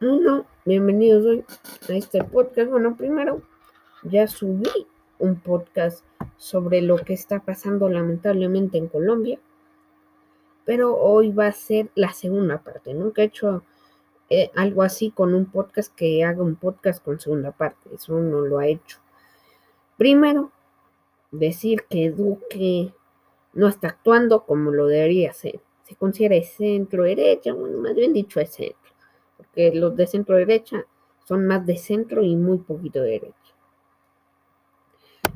Bueno, 0.00 0.46
bienvenidos 0.64 1.24
hoy 1.24 1.44
a 1.88 1.92
este 1.96 2.22
podcast. 2.22 2.70
Bueno, 2.70 2.96
primero 2.96 3.42
ya 4.04 4.28
subí 4.28 4.86
un 5.18 5.40
podcast 5.40 6.04
sobre 6.36 6.82
lo 6.82 6.98
que 6.98 7.14
está 7.14 7.40
pasando 7.40 7.88
lamentablemente 7.88 8.78
en 8.78 8.86
Colombia, 8.86 9.40
pero 10.64 10.96
hoy 10.96 11.32
va 11.32 11.48
a 11.48 11.52
ser 11.52 11.90
la 11.96 12.12
segunda 12.12 12.62
parte. 12.62 12.94
Nunca 12.94 13.22
he 13.22 13.24
hecho 13.24 13.64
eh, 14.30 14.52
algo 14.54 14.84
así 14.84 15.10
con 15.10 15.34
un 15.34 15.46
podcast 15.46 15.92
que 15.92 16.22
haga 16.22 16.44
un 16.44 16.54
podcast 16.54 17.04
con 17.04 17.18
segunda 17.18 17.50
parte. 17.50 17.92
Eso 17.92 18.20
no 18.20 18.42
lo 18.42 18.60
ha 18.60 18.68
hecho. 18.68 18.98
Primero, 19.96 20.52
decir 21.32 21.86
que 21.90 22.12
Duque 22.12 22.94
no 23.52 23.66
está 23.66 23.88
actuando 23.88 24.44
como 24.46 24.70
lo 24.70 24.86
debería 24.86 25.30
hacer. 25.30 25.58
Se 25.82 25.96
considera 25.96 26.40
centro 26.46 27.02
derecha, 27.02 27.52
bueno, 27.52 27.78
más 27.78 27.96
bien 27.96 28.12
dicho 28.12 28.38
es 28.38 28.50
centro 28.50 28.87
porque 29.38 29.72
los 29.72 29.96
de 29.96 30.06
centro 30.06 30.36
derecha 30.36 30.84
son 31.24 31.46
más 31.46 31.64
de 31.64 31.78
centro 31.78 32.22
y 32.22 32.36
muy 32.36 32.58
poquito 32.58 33.00
de 33.00 33.12
derecha. 33.12 33.34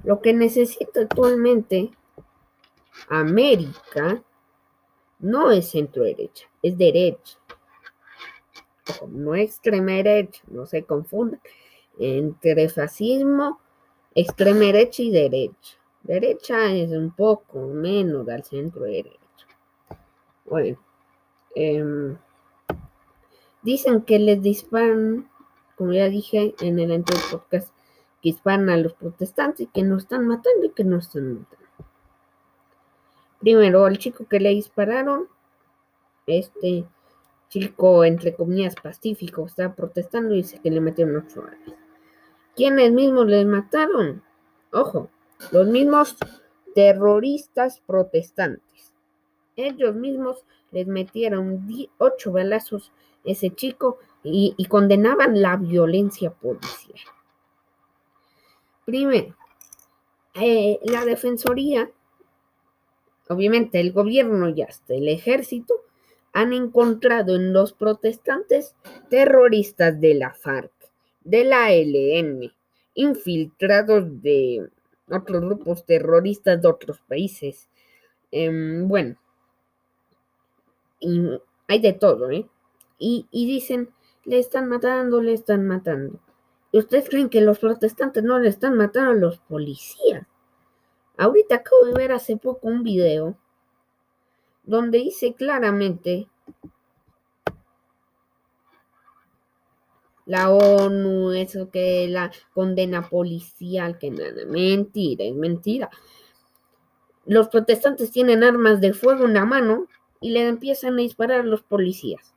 Lo 0.05 0.21
que 0.21 0.35
necesita 0.35 1.01
actualmente 1.01 1.93
América 3.09 4.23
no 5.21 5.51
es 5.51 5.71
centro 5.71 6.03
derecha, 6.03 6.49
es 6.63 6.77
derecha. 6.77 7.39
no 9.09 9.35
extrema 9.35 9.93
derecha, 9.93 10.43
no 10.49 10.67
se 10.67 10.83
confundan 10.85 11.41
entre 11.99 12.69
fascismo, 12.69 13.61
extrema 14.15 14.61
derecha 14.61 15.03
y 15.03 15.11
derecha. 15.11 15.77
Derecha 16.03 16.73
es 16.73 16.91
un 16.91 17.13
poco 17.13 17.61
menos 17.69 18.27
del 18.27 18.43
centro 18.43 18.83
derecha. 18.83 19.19
Bueno, 20.45 20.77
eh, 21.55 22.17
Dicen 23.63 24.03
que 24.03 24.19
les 24.19 24.43
disparan, 24.43 25.31
como 25.77 25.93
ya 25.93 26.09
dije 26.09 26.55
en 26.61 26.79
el 26.79 26.93
anterior 26.93 27.25
podcast, 27.31 27.69
que 28.21 28.31
disparan 28.31 28.69
a 28.71 28.77
los 28.77 28.93
protestantes 28.95 29.61
y 29.61 29.67
que 29.67 29.83
no 29.83 29.97
están 29.97 30.27
matando 30.27 30.67
y 30.67 30.71
que 30.71 30.85
no 30.85 30.99
están 30.99 31.35
matando. 31.35 31.67
Primero, 33.41 33.85
al 33.85 33.99
chico 33.99 34.27
que 34.27 34.41
le 34.41 34.51
dispararon, 34.51 35.29
este 36.27 36.85
chico, 37.49 38.05
entre 38.05 38.35
comillas, 38.35 38.75
pacífico, 38.77 39.47
estaba 39.47 39.75
protestando 39.75 40.35
y 40.35 40.39
dice 40.39 40.61
que 40.61 40.71
le 40.71 40.81
metieron 40.81 41.17
ocho 41.17 41.45
años. 41.45 41.77
¿Quiénes 42.55 42.93
mismos 42.93 43.27
les 43.27 43.47
mataron? 43.47 44.23
Ojo, 44.73 45.11
los 45.51 45.67
mismos 45.67 46.17
terroristas 46.75 47.81
protestantes. 47.87 48.93
Ellos 49.57 49.95
mismos 49.95 50.45
les 50.71 50.87
metieron 50.87 51.67
ocho 51.99 52.33
balazos 52.33 52.93
ese 53.25 53.51
chico 53.51 53.99
y, 54.25 54.67
condenaban 54.69 55.41
la 55.43 55.57
violencia 55.57 56.31
policial. 56.31 57.01
Primero, 58.85 59.37
eh, 60.35 60.79
la 60.85 61.05
Defensoría, 61.05 61.91
obviamente 63.29 63.81
el 63.81 63.93
gobierno 63.93 64.49
y 64.49 64.63
hasta 64.63 64.95
el 64.95 65.09
ejército, 65.09 65.75
han 66.33 66.53
encontrado 66.53 67.37
en 67.37 67.53
los 67.53 67.73
protestantes 67.73 68.75
terroristas 69.11 70.01
de 70.01 70.15
la 70.15 70.33
FARC, 70.33 70.73
de 71.23 71.45
la 71.45 71.73
LN, 71.73 72.53
infiltrados 72.95 74.23
de 74.23 74.69
otros 75.09 75.43
grupos 75.43 75.85
terroristas 75.85 76.61
de 76.63 76.69
otros 76.69 77.01
países. 77.01 77.69
Em, 78.31 78.89
bueno, 78.89 79.17
hay 81.69 81.81
de 81.81 81.93
todo, 81.93 82.31
¿eh? 82.31 82.47
Y, 83.03 83.47
dicen, 83.47 83.91
le 84.25 84.39
están 84.39 84.69
matando, 84.69 85.21
le 85.21 85.33
están 85.33 85.67
matando. 85.67 86.21
¿Y 86.71 86.79
ustedes 86.79 87.09
creen 87.09 87.29
que 87.29 87.41
los 87.41 87.59
protestantes 87.59 88.23
no 88.23 88.39
le 88.39 88.49
están 88.49 88.77
matando 88.77 89.11
a 89.11 89.15
los 89.15 89.39
policías? 89.39 90.27
Ahorita 91.17 91.57
acabo 91.57 91.85
de 91.85 91.95
ver 91.95 92.13
hace 92.13 92.37
poco 92.37 92.69
un 92.69 92.83
video 92.83 93.37
donde 94.63 94.99
dice 94.99 95.35
claramente 95.35 96.29
la 100.25 100.51
ONU, 100.51 101.33
eso 101.33 101.69
que 101.71 102.07
la 102.09 102.31
condena 102.55 103.09
policial, 103.09 103.99
que 103.99 104.11
nada, 104.11 104.47
mentira, 104.47 105.25
es 105.25 105.35
mentira. 105.35 105.91
Los 107.27 107.49
protestantes 107.49 108.13
tienen 108.13 108.45
armas 108.45 108.81
de 108.81 108.93
fuego 108.95 109.25
en 109.25 109.35
la 109.35 109.45
mano 109.45 109.89
y 110.21 110.31
le 110.31 110.47
empiezan 110.47 110.95
a 110.95 111.03
disparar 111.03 111.41
a 111.41 111.45
los 111.45 111.63
policías. 111.63 112.32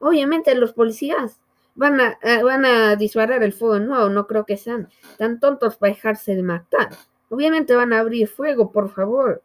Obviamente 0.00 0.54
los 0.54 0.72
policías 0.72 1.40
van 1.74 2.00
a, 2.00 2.18
eh, 2.22 2.42
van 2.42 2.64
a 2.64 2.96
disparar 2.96 3.42
el 3.42 3.52
fuego 3.52 3.74
de 3.74 3.86
nuevo, 3.86 4.08
no 4.08 4.26
creo 4.26 4.44
que 4.44 4.56
sean 4.56 4.88
tan 5.18 5.38
tontos 5.38 5.76
para 5.76 5.92
dejarse 5.92 6.34
de 6.34 6.42
matar. 6.42 6.90
Obviamente 7.28 7.76
van 7.76 7.92
a 7.92 8.00
abrir 8.00 8.26
fuego, 8.26 8.72
por 8.72 8.90
favor. 8.90 9.42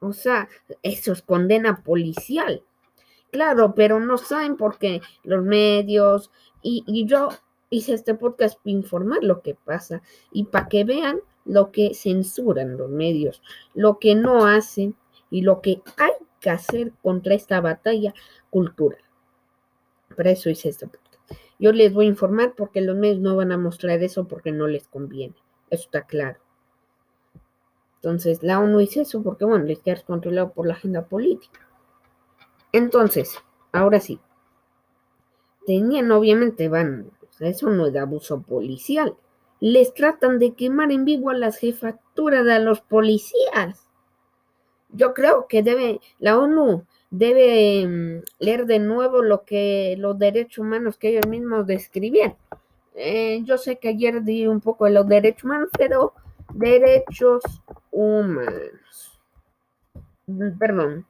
O 0.00 0.12
sea, 0.12 0.48
eso 0.82 1.12
es 1.12 1.22
condena 1.22 1.82
policial. 1.82 2.62
Claro, 3.30 3.74
pero 3.74 4.00
no 4.00 4.18
saben 4.18 4.56
por 4.56 4.78
qué 4.78 5.00
los 5.22 5.42
medios 5.44 6.30
y, 6.62 6.84
y 6.86 7.06
yo 7.06 7.28
hice 7.70 7.94
este 7.94 8.14
podcast 8.14 8.58
para 8.58 8.70
informar 8.70 9.22
lo 9.22 9.42
que 9.42 9.54
pasa 9.54 10.02
y 10.32 10.44
para 10.44 10.68
que 10.68 10.84
vean 10.84 11.20
lo 11.44 11.72
que 11.72 11.94
censuran 11.94 12.76
los 12.76 12.88
medios, 12.90 13.42
lo 13.74 13.98
que 13.98 14.14
no 14.14 14.46
hacen 14.46 14.94
y 15.30 15.42
lo 15.42 15.60
que 15.60 15.82
hay 15.96 16.12
hacer 16.50 16.92
contra 17.02 17.34
esta 17.34 17.60
batalla 17.60 18.14
cultural. 18.50 19.00
Para 20.16 20.30
eso 20.30 20.50
hice 20.50 20.68
esto. 20.68 20.88
Yo 21.58 21.72
les 21.72 21.92
voy 21.92 22.06
a 22.06 22.08
informar 22.08 22.54
porque 22.56 22.80
los 22.80 22.96
medios 22.96 23.20
no 23.20 23.36
van 23.36 23.52
a 23.52 23.58
mostrar 23.58 24.02
eso 24.02 24.26
porque 24.26 24.52
no 24.52 24.66
les 24.66 24.88
conviene. 24.88 25.34
Eso 25.70 25.84
está 25.84 26.02
claro. 26.02 26.38
Entonces, 27.96 28.42
la 28.42 28.60
ONU 28.60 28.80
hizo 28.80 29.00
eso 29.00 29.22
porque, 29.22 29.44
bueno, 29.46 29.64
les 29.64 29.78
queda 29.78 30.00
controlado 30.02 30.52
por 30.52 30.66
la 30.66 30.74
agenda 30.74 31.06
política. 31.06 31.60
Entonces, 32.72 33.38
ahora 33.72 34.00
sí. 34.00 34.20
Tenían, 35.66 36.12
obviamente, 36.12 36.68
van, 36.68 37.10
eso 37.40 37.70
no 37.70 37.86
es 37.86 37.96
abuso 37.96 38.42
policial. 38.42 39.16
Les 39.60 39.94
tratan 39.94 40.38
de 40.38 40.52
quemar 40.52 40.92
en 40.92 41.06
vivo 41.06 41.30
a 41.30 41.34
las 41.34 41.56
jefaturas 41.56 42.44
de 42.44 42.60
los 42.60 42.82
policías. 42.82 43.83
Yo 44.94 45.12
creo 45.12 45.46
que 45.48 45.62
debe, 45.62 46.00
la 46.18 46.38
ONU 46.38 46.84
debe 47.10 47.86
mm, 47.86 48.22
leer 48.38 48.66
de 48.66 48.78
nuevo 48.78 49.22
lo 49.22 49.44
que 49.44 49.96
los 49.98 50.18
derechos 50.18 50.58
humanos 50.58 50.96
que 50.96 51.08
ellos 51.08 51.26
mismos 51.26 51.66
describían. 51.66 52.36
Eh, 52.94 53.40
yo 53.44 53.58
sé 53.58 53.76
que 53.78 53.88
ayer 53.88 54.22
di 54.22 54.46
un 54.46 54.60
poco 54.60 54.84
de 54.84 54.92
los 54.92 55.08
derechos 55.08 55.44
humanos, 55.44 55.68
pero 55.76 56.14
derechos 56.52 57.42
humanos. 57.90 59.20
Mm, 60.26 60.58
perdón. 60.58 61.06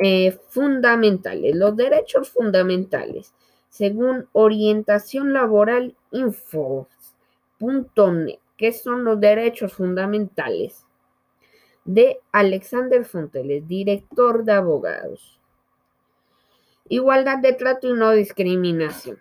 Eh, 0.00 0.38
fundamentales. 0.48 1.54
Los 1.56 1.76
derechos 1.76 2.30
fundamentales. 2.30 3.32
Según 3.68 4.28
orientación 4.32 5.32
laboral 5.32 5.96
info.net. 6.12 6.78
¿Qué 8.56 8.72
son 8.72 9.04
los 9.04 9.20
derechos 9.20 9.72
fundamentales? 9.72 10.84
De 11.88 12.20
Alexander 12.32 13.02
Fonteles, 13.02 13.66
director 13.66 14.44
de 14.44 14.52
abogados. 14.52 15.40
Igualdad 16.90 17.38
de 17.38 17.54
trato 17.54 17.88
y 17.88 17.94
no 17.94 18.10
discriminación. 18.10 19.18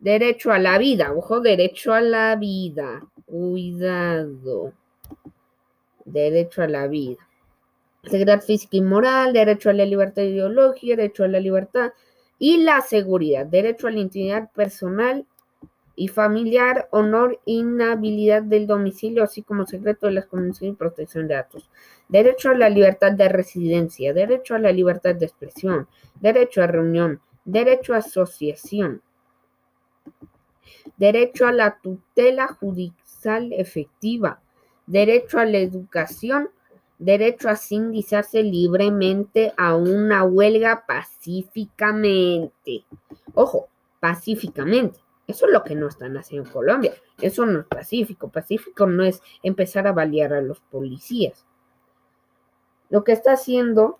Derecho 0.00 0.50
a 0.50 0.58
la 0.58 0.78
vida, 0.78 1.12
ojo, 1.12 1.38
derecho 1.38 1.92
a 1.92 2.00
la 2.00 2.34
vida. 2.34 3.06
Cuidado. 3.24 4.72
Derecho 6.04 6.62
a 6.62 6.66
la 6.66 6.88
vida. 6.88 7.24
Seguridad 8.02 8.42
física 8.42 8.76
y 8.76 8.82
moral, 8.82 9.32
derecho 9.32 9.70
a 9.70 9.72
la 9.72 9.84
libertad 9.84 10.22
ideológica, 10.22 10.96
derecho 10.96 11.22
a 11.22 11.28
la 11.28 11.38
libertad 11.38 11.92
y 12.40 12.64
la 12.64 12.80
seguridad, 12.80 13.46
derecho 13.46 13.86
a 13.86 13.92
la 13.92 14.00
intimidad 14.00 14.50
personal 14.50 15.24
y 15.96 16.08
familiar, 16.08 16.88
honor, 16.92 17.40
inhabilidad 17.46 18.42
del 18.42 18.66
domicilio, 18.66 19.24
así 19.24 19.42
como 19.42 19.64
secreto 19.66 20.06
de 20.06 20.12
las 20.12 20.26
convenciones 20.26 20.74
y 20.74 20.76
protección 20.76 21.26
de 21.26 21.36
datos. 21.36 21.70
Derecho 22.08 22.50
a 22.50 22.54
la 22.54 22.68
libertad 22.68 23.12
de 23.12 23.30
residencia, 23.30 24.12
derecho 24.12 24.54
a 24.54 24.58
la 24.58 24.72
libertad 24.72 25.14
de 25.14 25.24
expresión, 25.24 25.88
derecho 26.20 26.62
a 26.62 26.66
reunión, 26.66 27.22
derecho 27.46 27.94
a 27.94 27.98
asociación, 27.98 29.00
derecho 30.98 31.46
a 31.46 31.52
la 31.52 31.78
tutela 31.80 32.48
judicial 32.48 33.54
efectiva, 33.54 34.42
derecho 34.86 35.38
a 35.38 35.46
la 35.46 35.58
educación, 35.58 36.50
derecho 36.98 37.48
a 37.48 37.56
sindicarse 37.56 38.42
libremente 38.42 39.54
a 39.56 39.76
una 39.76 40.24
huelga 40.24 40.84
pacíficamente. 40.86 42.84
Ojo, 43.34 43.68
pacíficamente 43.98 45.05
eso 45.26 45.46
es 45.46 45.52
lo 45.52 45.64
que 45.64 45.74
no 45.74 45.88
están 45.88 46.16
haciendo 46.16 46.48
en 46.48 46.52
Colombia. 46.52 46.94
Eso 47.20 47.46
no 47.46 47.60
es 47.60 47.66
pacífico. 47.66 48.28
Pacífico 48.28 48.86
no 48.86 49.02
es 49.02 49.20
empezar 49.42 49.86
a 49.86 49.92
balear 49.92 50.32
a 50.32 50.40
los 50.40 50.60
policías. 50.60 51.44
Lo 52.90 53.02
que 53.02 53.12
está 53.12 53.32
haciendo 53.32 53.98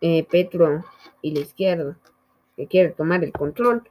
eh, 0.00 0.26
Petro 0.30 0.84
y 1.20 1.32
la 1.32 1.40
izquierda, 1.40 1.98
que 2.56 2.68
quiere 2.68 2.90
tomar 2.90 3.24
el 3.24 3.32
control 3.32 3.82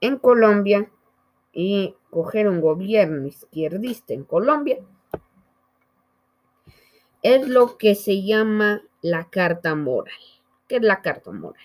en 0.00 0.18
Colombia 0.18 0.90
y 1.52 1.96
coger 2.10 2.48
un 2.48 2.60
gobierno 2.60 3.26
izquierdista 3.26 4.12
en 4.12 4.24
Colombia, 4.24 4.78
es 7.22 7.48
lo 7.48 7.78
que 7.78 7.94
se 7.94 8.22
llama 8.22 8.82
la 9.00 9.28
carta 9.30 9.74
moral. 9.74 10.14
¿Qué 10.68 10.76
es 10.76 10.82
la 10.82 11.00
carta 11.00 11.32
moral? 11.32 11.64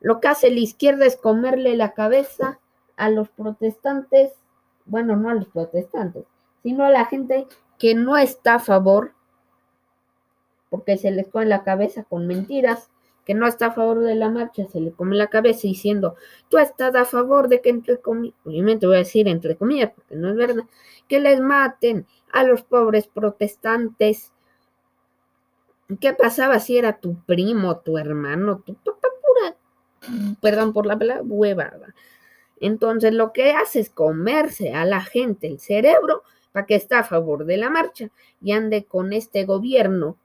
Lo 0.00 0.20
que 0.20 0.28
hace 0.28 0.50
la 0.50 0.60
izquierda 0.60 1.06
es 1.06 1.16
comerle 1.16 1.76
la 1.76 1.94
cabeza 1.94 2.58
a 2.98 3.08
los 3.08 3.30
protestantes, 3.30 4.32
bueno, 4.84 5.16
no 5.16 5.30
a 5.30 5.34
los 5.34 5.46
protestantes, 5.46 6.24
sino 6.62 6.84
a 6.84 6.90
la 6.90 7.06
gente 7.06 7.46
que 7.78 7.94
no 7.94 8.18
está 8.18 8.56
a 8.56 8.58
favor, 8.58 9.12
porque 10.68 10.98
se 10.98 11.10
les 11.10 11.28
come 11.28 11.46
la 11.46 11.62
cabeza 11.62 12.04
con 12.04 12.26
mentiras, 12.26 12.90
que 13.24 13.34
no 13.34 13.46
está 13.46 13.66
a 13.66 13.72
favor 13.72 14.00
de 14.00 14.14
la 14.14 14.30
marcha, 14.30 14.66
se 14.66 14.80
le 14.80 14.90
come 14.90 15.14
la 15.14 15.28
cabeza 15.28 15.60
diciendo, 15.62 16.16
tú 16.48 16.58
estás 16.58 16.94
a 16.96 17.04
favor 17.04 17.48
de 17.48 17.60
que 17.60 17.70
entre 17.70 18.00
comillas, 18.00 18.36
obviamente 18.44 18.86
voy 18.86 18.96
a 18.96 19.00
decir 19.00 19.28
entre 19.28 19.56
comillas, 19.56 19.92
porque 19.94 20.16
no 20.16 20.30
es 20.30 20.36
verdad, 20.36 20.64
que 21.08 21.20
les 21.20 21.40
maten 21.40 22.06
a 22.32 22.42
los 22.42 22.62
pobres 22.62 23.06
protestantes. 23.06 24.32
¿Qué 26.00 26.14
pasaba 26.14 26.58
si 26.58 26.78
era 26.78 26.98
tu 26.98 27.16
primo, 27.24 27.78
tu 27.78 27.96
hermano, 27.96 28.62
tu 28.64 28.74
papá 28.74 29.08
pura, 29.22 29.56
perdón 30.40 30.72
por 30.72 30.86
la 30.86 30.98
palabra? 30.98 31.22
Entonces 32.60 33.12
lo 33.12 33.32
que 33.32 33.52
hace 33.52 33.80
es 33.80 33.90
comerse 33.90 34.74
a 34.74 34.84
la 34.84 35.00
gente 35.00 35.46
el 35.46 35.60
cerebro 35.60 36.22
para 36.52 36.66
que 36.66 36.74
está 36.74 37.00
a 37.00 37.04
favor 37.04 37.44
de 37.44 37.56
la 37.56 37.70
marcha 37.70 38.10
y 38.40 38.52
ande 38.52 38.84
con 38.84 39.12
este 39.12 39.44
gobierno 39.44 40.16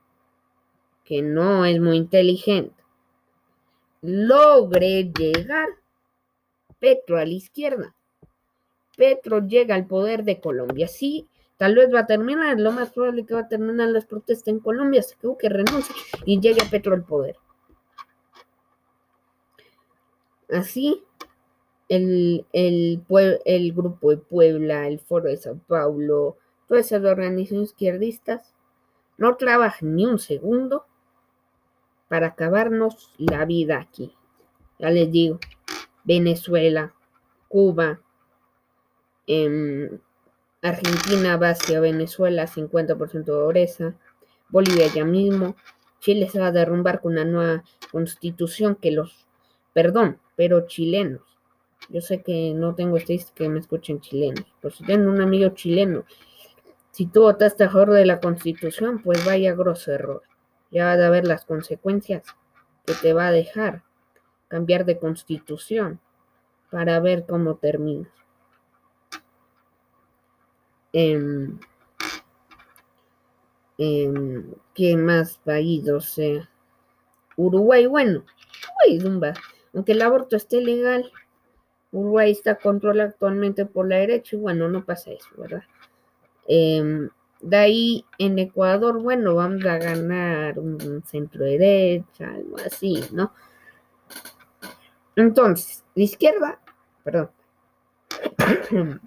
que 1.03 1.21
no 1.21 1.65
es 1.65 1.79
muy 1.79 1.97
inteligente. 1.97 2.83
Logre 4.01 5.11
llegar 5.17 5.69
Petro 6.79 7.17
a 7.17 7.25
la 7.25 7.33
izquierda. 7.33 7.95
Petro 8.97 9.39
llega 9.45 9.75
al 9.75 9.87
poder 9.87 10.23
de 10.23 10.39
Colombia. 10.39 10.87
Sí, 10.87 11.27
tal 11.57 11.75
vez 11.75 11.93
va 11.93 12.01
a 12.01 12.05
terminar, 12.05 12.59
lo 12.59 12.71
más 12.71 12.91
probable 12.91 13.25
que 13.25 13.33
va 13.33 13.41
a 13.41 13.47
terminar 13.47 13.89
las 13.89 14.05
protestas 14.05 14.47
en 14.49 14.59
Colombia, 14.59 15.01
se 15.01 15.15
que 15.15 15.29
que 15.39 15.49
renuncie 15.49 15.95
y 16.25 16.39
llegue 16.39 16.61
Petro 16.69 16.93
al 16.93 17.03
poder. 17.03 17.37
Así 20.49 21.03
el, 21.89 22.45
el, 22.53 23.73
Grupo 23.73 24.11
de 24.11 24.17
Puebla, 24.17 24.87
el 24.87 24.99
Foro 24.99 25.29
de 25.29 25.37
Sao 25.37 25.59
Paulo, 25.67 26.37
todas 26.67 26.87
esas 26.87 27.03
organizaciones 27.03 27.69
izquierdistas, 27.69 28.53
no 29.17 29.35
trabajan 29.35 29.95
ni 29.95 30.05
un 30.05 30.19
segundo 30.19 30.85
para 32.07 32.27
acabarnos 32.27 33.13
la 33.17 33.45
vida 33.45 33.79
aquí. 33.79 34.15
Ya 34.79 34.89
les 34.89 35.11
digo, 35.11 35.39
Venezuela, 36.03 36.93
Cuba, 37.47 38.01
em, 39.27 39.99
Argentina 40.61 41.37
va 41.37 41.49
hacia 41.49 41.79
Venezuela, 41.79 42.47
50% 42.47 43.31
de 43.33 43.43
pobreza, 43.43 43.95
Bolivia 44.49 44.87
ya 44.87 45.05
mismo, 45.05 45.55
Chile 45.99 46.29
se 46.29 46.39
va 46.39 46.47
a 46.47 46.51
derrumbar 46.51 47.01
con 47.01 47.13
una 47.13 47.25
nueva 47.25 47.63
constitución 47.91 48.75
que 48.75 48.91
los, 48.91 49.25
perdón, 49.73 50.19
pero 50.35 50.67
chilenos 50.67 51.32
yo 51.89 52.01
sé 52.01 52.21
que 52.21 52.53
no 52.53 52.75
tengo 52.75 52.97
estadística 52.97 53.43
que 53.43 53.49
me 53.49 53.59
escuchen 53.59 54.01
chilenos, 54.01 54.45
pero 54.61 54.73
si 54.73 54.83
tienen 54.85 55.07
un 55.07 55.21
amigo 55.21 55.49
chileno, 55.49 56.05
si 56.91 57.07
tú 57.07 57.21
votaste 57.21 57.63
a 57.63 57.69
favor 57.69 57.91
de 57.91 58.05
la 58.05 58.19
constitución, 58.19 59.01
pues 59.01 59.25
vaya 59.25 59.55
grosso 59.55 59.91
error. 59.91 60.21
Ya 60.71 60.85
vas 60.85 60.99
a 60.99 61.09
ver 61.09 61.25
las 61.25 61.45
consecuencias 61.45 62.23
que 62.85 62.93
te 62.93 63.13
va 63.13 63.27
a 63.27 63.31
dejar 63.31 63.83
cambiar 64.47 64.85
de 64.85 64.99
constitución 64.99 65.99
para 66.69 66.99
ver 66.99 67.25
cómo 67.25 67.55
terminas. 67.55 68.11
Eh, 70.91 71.19
¿Qué 74.75 74.95
más 74.95 75.39
países? 75.39 76.05
sea, 76.05 76.49
Uruguay, 77.35 77.87
bueno, 77.87 78.23
Uruguay, 78.91 79.33
aunque 79.73 79.93
el 79.93 80.01
aborto 80.03 80.35
esté 80.35 80.61
legal, 80.61 81.11
Uruguay 81.93 82.31
está 82.31 82.55
controlado 82.55 83.09
actualmente 83.09 83.65
por 83.67 83.87
la 83.87 83.97
derecha 83.97 84.35
y 84.35 84.39
bueno, 84.39 84.67
no 84.67 84.83
pasa 84.83 85.11
eso, 85.11 85.29
¿verdad? 85.37 85.63
Em, 86.47 87.09
de 87.39 87.57
ahí 87.57 88.05
en 88.17 88.39
Ecuador, 88.39 88.99
bueno, 89.01 89.35
vamos 89.35 89.63
a 89.65 89.77
ganar 89.77 90.57
un 90.57 91.03
centro 91.05 91.45
derecha, 91.45 92.29
algo 92.29 92.57
así, 92.65 93.03
¿no? 93.11 93.31
Entonces, 95.15 95.83
la 95.93 96.03
izquierda, 96.03 96.59
perdón, 97.03 97.29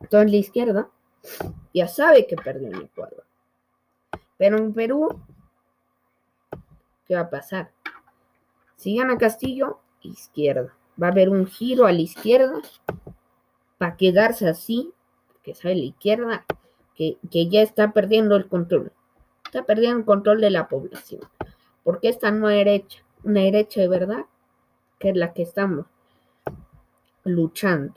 entonces 0.00 0.30
la 0.30 0.36
izquierda 0.36 0.90
ya 1.74 1.88
sabe 1.88 2.28
que 2.28 2.36
perdió 2.36 2.68
en 2.68 2.82
Ecuador. 2.82 3.24
Pero 4.38 4.56
en 4.58 4.72
Perú, 4.72 5.20
¿qué 7.06 7.16
va 7.16 7.22
a 7.22 7.30
pasar? 7.30 7.72
Si 8.76 8.96
gana 8.96 9.18
Castillo, 9.18 9.80
izquierda 10.02 10.76
va 11.00 11.08
a 11.08 11.10
haber 11.10 11.28
un 11.30 11.46
giro 11.46 11.86
a 11.86 11.92
la 11.92 12.00
izquierda 12.00 12.60
para 13.78 13.96
quedarse 13.96 14.48
así, 14.48 14.92
que 15.42 15.54
sabe 15.54 15.76
la 15.76 15.84
izquierda, 15.84 16.44
que, 16.94 17.16
ya 17.48 17.62
está 17.62 17.92
perdiendo 17.92 18.36
el 18.36 18.46
control. 18.46 18.92
Está 19.44 19.64
perdiendo 19.64 20.00
el 20.00 20.04
control 20.04 20.40
de 20.40 20.50
la 20.50 20.68
población. 20.68 21.22
Porque 21.82 22.08
esta 22.08 22.30
no 22.30 22.48
derecha, 22.48 23.02
una 23.24 23.40
derecha 23.40 23.80
de 23.80 23.88
verdad, 23.88 24.26
que 24.98 25.10
es 25.10 25.16
la 25.16 25.32
que 25.32 25.42
estamos 25.42 25.86
luchando. 27.24 27.94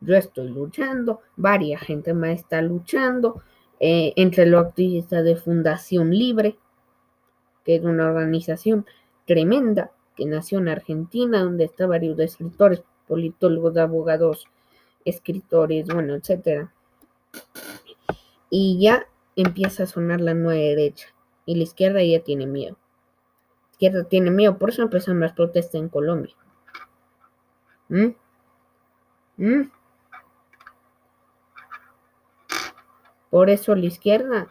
Yo 0.00 0.16
estoy 0.16 0.48
luchando, 0.48 1.20
varias 1.36 1.82
gente 1.82 2.14
más 2.14 2.30
está 2.30 2.62
luchando, 2.62 3.42
eh, 3.78 4.14
entre 4.16 4.46
los 4.46 4.64
activistas 4.64 5.22
de 5.24 5.36
Fundación 5.36 6.10
Libre, 6.10 6.56
que 7.64 7.76
es 7.76 7.84
una 7.84 8.06
organización 8.06 8.86
tremenda, 9.26 9.90
que 10.18 10.26
nació 10.26 10.58
en 10.58 10.68
Argentina, 10.68 11.44
donde 11.44 11.64
está 11.64 11.86
varios 11.86 12.18
escritores, 12.18 12.82
politólogos, 13.06 13.76
abogados, 13.76 14.48
escritores, 15.04 15.86
bueno, 15.86 16.16
etcétera. 16.16 16.72
Y 18.50 18.80
ya 18.80 19.06
empieza 19.36 19.84
a 19.84 19.86
sonar 19.86 20.20
la 20.20 20.34
nueva 20.34 20.60
derecha 20.60 21.06
y 21.46 21.54
la 21.54 21.62
izquierda 21.62 22.02
ya 22.02 22.20
tiene 22.24 22.48
miedo. 22.48 22.76
La 23.62 23.70
izquierda 23.70 24.04
tiene 24.04 24.32
miedo, 24.32 24.58
por 24.58 24.70
eso 24.70 24.82
empezaron 24.82 25.20
las 25.20 25.34
protestas 25.34 25.76
en 25.76 25.88
Colombia. 25.88 26.34
¿Mm? 27.88 28.08
¿Mm? 29.36 29.70
Por 33.30 33.50
eso 33.50 33.76
la 33.76 33.86
izquierda 33.86 34.48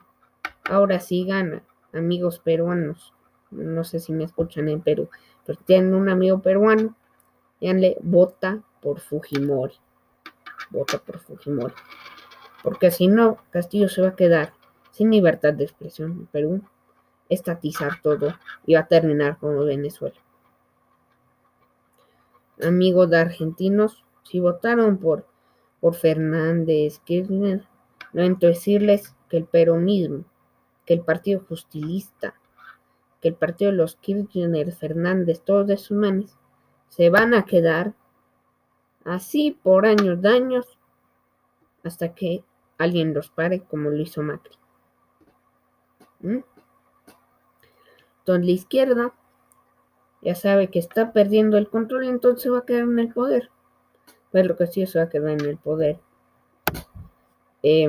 ahora 0.63 1.01
sí 1.01 1.25
gana, 1.25 1.62
amigos 1.91 2.39
peruanos. 2.39 3.13
No 3.51 3.84
sé 3.84 4.00
si 4.00 4.12
me 4.12 4.24
escuchan 4.24 4.70
en 4.70 4.82
Perú. 4.82 5.10
Pero 5.46 5.60
tienen 5.66 5.94
un 5.94 6.10
amigo 6.10 6.42
peruano, 6.42 6.96
díganle, 7.60 7.98
vota 8.01 8.62
por 8.82 9.00
Fujimori. 9.00 9.75
Vota 10.70 11.00
por 11.00 11.20
Fujimori. 11.20 11.74
Porque 12.63 12.92
si 12.92 13.08
no, 13.08 13.38
Castillo 13.50 13.88
se 13.88 14.01
va 14.01 14.10
a 14.10 14.16
quedar 14.16 14.54
sin 14.92 15.12
libertad 15.12 15.54
de 15.54 15.63
expresión 15.63 16.12
en 16.12 16.25
Perú, 16.27 16.62
estatizar 17.30 18.01
todo 18.01 18.34
y 18.66 18.74
va 18.74 18.82
a 18.82 18.88
terminar 18.88 19.38
como 19.38 19.63
Venezuela. 19.63 20.18
Amigos 22.62 23.10
de 23.12 23.18
argentinos, 23.18 24.04
si 24.24 24.39
votaron 24.39 24.98
por, 24.98 25.27
por 25.80 25.94
Fernández, 25.94 27.00
Kirchner, 27.06 27.68
lamento 28.12 28.48
decirles 28.48 29.16
que 29.30 29.38
el 29.38 29.46
peronismo, 29.46 30.25
que 30.86 30.96
el 30.96 31.01
partido 31.01 31.42
justilista, 31.48 32.34
que 33.21 33.29
el 33.29 33.36
partido 33.36 33.71
de 33.71 33.77
los 33.77 33.95
Kirchner, 33.95 34.71
Fernández, 34.74 35.41
todos 35.41 35.69
esos 35.69 35.97
manes, 35.97 36.38
se 36.89 37.09
van 37.09 37.33
a 37.33 37.45
quedar 37.45 37.93
así 39.03 39.57
por 39.63 39.86
años 39.86 40.21
de 40.21 40.29
años 40.29 40.77
hasta 41.83 42.13
que 42.13 42.43
alguien 42.77 43.13
los 43.13 43.29
pare 43.29 43.62
como 43.62 43.89
lo 43.89 43.97
hizo 43.97 44.21
Macri. 44.21 44.55
¿Mm? 46.19 46.39
Entonces 48.19 48.45
la 48.45 48.51
izquierda 48.51 49.13
ya 50.21 50.36
sabe 50.36 50.69
que 50.69 50.79
está 50.79 51.13
perdiendo 51.13 51.57
el 51.57 51.69
control 51.69 52.05
entonces 52.05 52.51
va 52.51 52.59
a 52.59 52.65
quedar 52.65 52.83
en 52.83 53.00
el 53.00 53.13
poder. 53.13 53.50
Pues 54.31 54.45
lo 54.45 54.57
que 54.57 54.67
sí 54.67 54.86
se 54.86 55.00
va 55.00 55.05
a 55.05 55.09
quedar 55.09 55.31
en 55.31 55.45
el 55.45 55.57
poder. 55.57 56.00
Eh, 57.63 57.88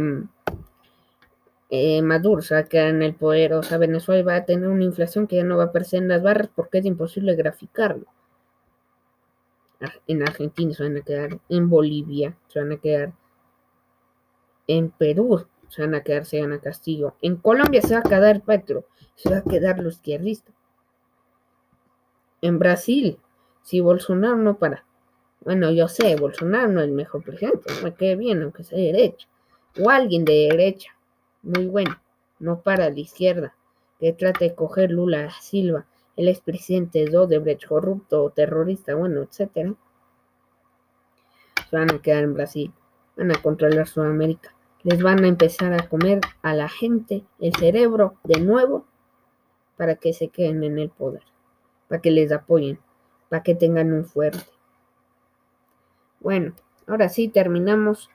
eh, 1.70 2.00
Maduro 2.02 2.40
se 2.42 2.54
va 2.54 2.60
a 2.60 2.64
quedar 2.64 2.88
en 2.88 3.02
el 3.02 3.14
poder, 3.14 3.52
o 3.52 3.62
sea, 3.62 3.78
Venezuela 3.78 4.22
va 4.24 4.36
a 4.36 4.44
tener 4.44 4.68
una 4.68 4.84
inflación 4.84 5.26
que 5.26 5.36
ya 5.36 5.44
no 5.44 5.56
va 5.58 5.64
a 5.64 5.66
aparecer 5.66 6.02
en 6.02 6.08
las 6.08 6.22
barras 6.22 6.50
porque 6.54 6.78
es 6.78 6.86
imposible 6.86 7.34
graficarlo. 7.34 8.06
En 10.06 10.22
Argentina 10.22 10.74
se 10.74 10.82
van 10.82 10.96
a 10.96 11.02
quedar, 11.02 11.38
en 11.48 11.68
Bolivia 11.68 12.36
se 12.48 12.60
van 12.60 12.72
a 12.72 12.78
quedar, 12.78 13.12
en 14.66 14.90
Perú 14.90 15.46
se 15.68 15.82
van 15.82 15.94
a 15.94 16.02
quedar, 16.02 16.24
se 16.24 16.40
van 16.40 16.52
a 16.52 16.60
Castillo, 16.60 17.14
en 17.22 17.36
Colombia 17.36 17.82
se 17.82 17.94
va 17.94 18.00
a 18.00 18.02
quedar 18.02 18.40
Petro, 18.42 18.86
se 19.14 19.30
va 19.30 19.38
a 19.38 19.42
quedar 19.42 19.78
los 19.78 19.96
izquierdistas. 19.96 20.54
En 22.40 22.58
Brasil 22.58 23.18
Si 23.62 23.80
Bolsonaro 23.80 24.36
no 24.36 24.58
para. 24.58 24.86
Bueno, 25.40 25.70
yo 25.70 25.88
sé, 25.88 26.16
Bolsonaro 26.16 26.68
no 26.68 26.80
es 26.80 26.88
el 26.88 26.94
mejor 26.94 27.22
presidente, 27.22 27.70
me 27.82 27.94
quede 27.94 28.16
bien, 28.16 28.42
aunque 28.42 28.64
sea 28.64 28.78
de 28.78 28.92
derecha. 28.92 29.28
O 29.78 29.90
alguien 29.90 30.24
de 30.24 30.48
derecha, 30.50 30.97
muy 31.42 31.66
bueno, 31.66 32.00
no 32.38 32.62
para 32.62 32.90
la 32.90 32.98
izquierda, 32.98 33.54
que 33.98 34.12
trate 34.12 34.46
de 34.46 34.54
coger 34.54 34.90
Lula 34.90 35.30
Silva, 35.40 35.86
el 36.16 36.28
expresidente 36.28 37.04
de 37.04 37.16
Odebrecht, 37.16 37.66
corrupto, 37.66 38.30
terrorista, 38.30 38.94
bueno, 38.94 39.22
etcétera. 39.22 39.74
Van 41.70 41.94
a 41.94 42.02
quedar 42.02 42.24
en 42.24 42.34
Brasil, 42.34 42.72
van 43.16 43.30
a 43.30 43.40
controlar 43.40 43.86
Sudamérica, 43.86 44.54
les 44.82 45.02
van 45.02 45.24
a 45.24 45.28
empezar 45.28 45.72
a 45.72 45.88
comer 45.88 46.20
a 46.42 46.54
la 46.54 46.68
gente 46.68 47.24
el 47.38 47.54
cerebro 47.54 48.16
de 48.24 48.40
nuevo 48.40 48.86
para 49.76 49.96
que 49.96 50.12
se 50.12 50.28
queden 50.28 50.64
en 50.64 50.78
el 50.78 50.90
poder, 50.90 51.22
para 51.88 52.00
que 52.00 52.10
les 52.10 52.32
apoyen, 52.32 52.80
para 53.28 53.42
que 53.42 53.54
tengan 53.54 53.92
un 53.92 54.04
fuerte. 54.04 54.44
Bueno, 56.20 56.54
ahora 56.86 57.08
sí 57.08 57.28
terminamos 57.28 58.10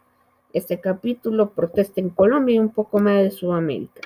este 0.53 0.79
capítulo, 0.79 1.49
protesta 1.49 1.99
en 1.99 2.09
Colombia 2.09 2.55
y 2.55 2.59
un 2.59 2.69
poco 2.69 2.99
más 2.99 3.15
de 3.15 3.31
Sudamérica. 3.31 4.01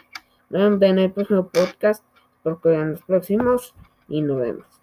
Nos 0.50 0.62
vemos 0.62 0.82
en 0.84 1.00
el 1.00 1.12
próximo 1.12 1.50
podcast, 1.50 2.04
porque 2.42 2.70
vean 2.70 2.92
los 2.92 3.02
próximos 3.04 3.76
y 4.08 4.22
nos 4.22 4.40
vemos. 4.40 4.77